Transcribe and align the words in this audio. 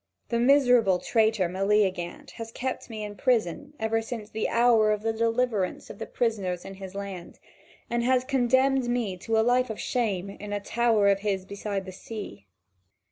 The 0.29 0.39
miserable 0.39 0.97
traitor 0.97 1.47
Meleagant 1.47 2.31
has 2.37 2.51
kept 2.51 2.89
me 2.89 3.03
in 3.03 3.15
prison 3.15 3.73
ever 3.79 4.01
since 4.01 4.31
the 4.31 4.49
hour 4.49 4.91
of 4.91 5.03
the 5.03 5.13
deliverance 5.13 5.91
of 5.91 5.99
the 5.99 6.07
prisoners 6.07 6.65
in 6.65 6.73
his 6.73 6.95
land, 6.95 7.37
and 7.87 8.01
has 8.03 8.23
condemned 8.23 8.87
me 8.89 9.15
to 9.17 9.37
a 9.37 9.45
life 9.45 9.69
of 9.69 9.79
shame 9.79 10.31
in 10.31 10.53
a 10.53 10.59
tower 10.59 11.07
of 11.09 11.19
his 11.19 11.45
beside 11.45 11.85
the 11.85 11.91
sea. 11.91 12.47